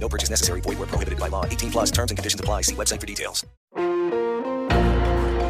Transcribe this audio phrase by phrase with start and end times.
[0.00, 0.62] No purchase necessary.
[0.62, 1.44] Void where prohibited by law.
[1.44, 2.62] 18 plus terms and conditions apply.
[2.62, 3.46] See website for details.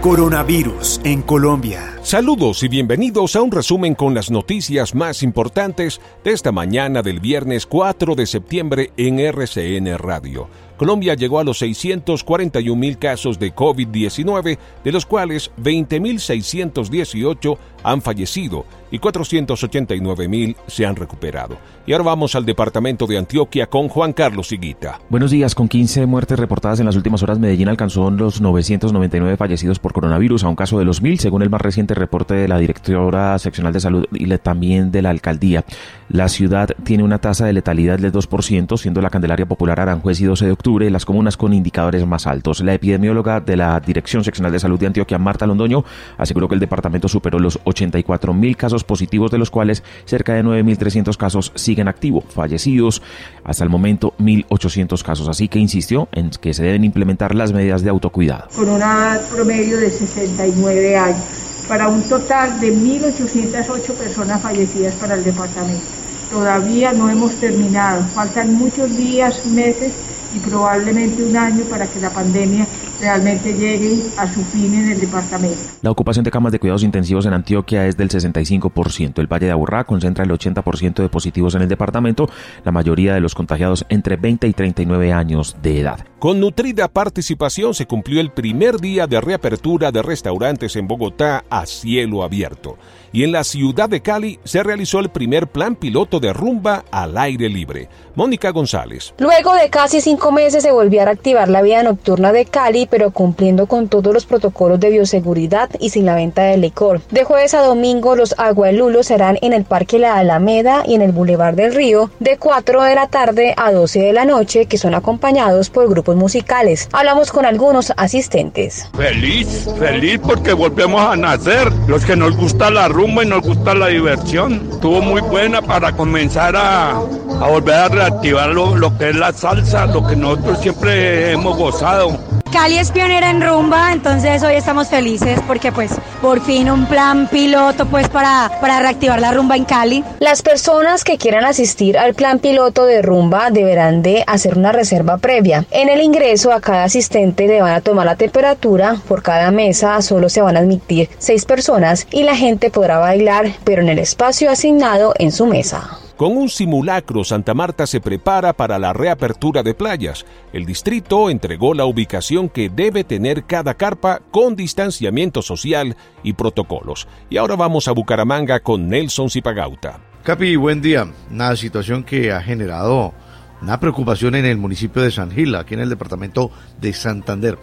[0.00, 1.98] Coronavirus en Colombia.
[2.02, 7.18] Saludos y bienvenidos a un resumen con las noticias más importantes de esta mañana del
[7.18, 10.48] viernes 4 de septiembre en RCN Radio.
[10.78, 18.64] Colombia llegó a los 641 mil casos de COVID-19, de los cuales 20.618 han fallecido
[18.90, 21.58] y 489 mil se han recuperado.
[21.84, 25.00] Y ahora vamos al departamento de Antioquia con Juan Carlos Higuita.
[25.10, 29.80] Buenos días, con 15 muertes reportadas en las últimas horas, Medellín alcanzó los 999 fallecidos
[29.80, 32.58] por coronavirus, a un caso de los mil, según el más reciente reporte de la
[32.58, 35.64] directora seccional de salud y también de la alcaldía.
[36.08, 40.24] La ciudad tiene una tasa de letalidad del 2%, siendo la Candelaria Popular Aranjuez y
[40.24, 42.60] 12 de octubre las comunas con indicadores más altos.
[42.60, 45.84] La epidemióloga de la Dirección Seccional de Salud de Antioquia, Marta Londoño,
[46.18, 50.44] aseguró que el departamento superó los 84 mil casos positivos, de los cuales cerca de
[50.44, 53.02] 9.300 casos siguen activos, fallecidos
[53.44, 55.28] hasta el momento 1.800 casos.
[55.28, 58.48] Así que insistió en que se deben implementar las medidas de autocuidado.
[58.54, 65.24] Con una promedio de 69 años para un total de 1.808 personas fallecidas para el
[65.24, 65.84] departamento.
[66.30, 69.92] Todavía no hemos terminado, faltan muchos días, meses
[70.32, 72.68] y probablemente un año para que la pandemia
[73.00, 75.58] realmente llegue a su fin en el departamento.
[75.82, 79.18] La ocupación de camas de cuidados intensivos en Antioquia es del 65%.
[79.18, 82.28] El Valle de Aburrá concentra el 80% de positivos en el departamento,
[82.64, 86.04] la mayoría de los contagiados entre 20 y 39 años de edad.
[86.18, 91.64] Con nutrida participación se cumplió el primer día de reapertura de restaurantes en Bogotá a
[91.66, 92.76] cielo abierto.
[93.12, 97.16] Y en la ciudad de Cali se realizó el primer plan piloto de rumba al
[97.16, 97.88] aire libre.
[98.16, 99.14] Mónica González.
[99.18, 103.10] Luego de casi cinco meses se volvió a reactivar la vida nocturna de Cali, pero
[103.10, 107.00] cumpliendo con todos los protocolos de bioseguridad y sin la venta de licor.
[107.10, 111.12] De jueves a domingo los agualulos serán en el Parque La Alameda y en el
[111.12, 114.94] Boulevard del Río de 4 de la tarde a 12 de la noche, que son
[114.94, 116.88] acompañados por grupos musicales.
[116.92, 118.88] Hablamos con algunos asistentes.
[118.96, 121.72] Feliz, feliz porque volvemos a nacer.
[121.86, 124.68] Los que nos gusta la rumba y nos gusta la diversión.
[124.72, 129.32] Estuvo muy buena para comenzar a, a volver a reactivar lo, lo que es la
[129.32, 132.18] salsa, lo que nosotros siempre hemos gozado.
[132.52, 135.92] Cali es pionera en rumba, entonces hoy estamos felices porque pues
[136.22, 140.02] por fin un plan piloto pues para, para reactivar la rumba en Cali.
[140.18, 145.18] Las personas que quieran asistir al plan piloto de rumba deberán de hacer una reserva
[145.18, 145.66] previa.
[145.70, 150.00] En el ingreso a cada asistente le van a tomar la temperatura, por cada mesa
[150.00, 153.98] solo se van a admitir seis personas y la gente podrá bailar pero en el
[153.98, 155.98] espacio asignado en su mesa.
[156.18, 160.26] Con un simulacro, Santa Marta se prepara para la reapertura de playas.
[160.52, 167.06] El distrito entregó la ubicación que debe tener cada carpa con distanciamiento social y protocolos.
[167.30, 170.00] Y ahora vamos a Bucaramanga con Nelson Zipagauta.
[170.24, 171.06] Capi, buen día.
[171.30, 173.14] Una situación que ha generado
[173.62, 176.50] una preocupación en el municipio de San Gil, aquí en el departamento
[176.80, 177.58] de Santander,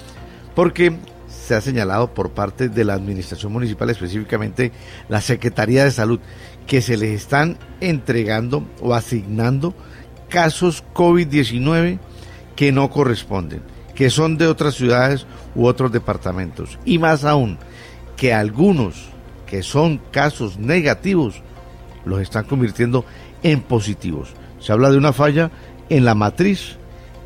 [0.56, 0.98] porque
[1.46, 4.72] se ha señalado por parte de la administración municipal, específicamente
[5.10, 6.20] la Secretaría de Salud,
[6.66, 9.76] que se les están entregando o asignando
[10.28, 12.00] casos COVID-19
[12.56, 13.62] que no corresponden,
[13.94, 16.80] que son de otras ciudades u otros departamentos.
[16.84, 17.60] Y más aún,
[18.18, 19.10] que algunos
[19.46, 21.44] que son casos negativos
[22.06, 23.06] los están convirtiendo
[23.44, 24.30] en positivos.
[24.60, 25.52] Se habla de una falla
[25.90, 26.78] en la matriz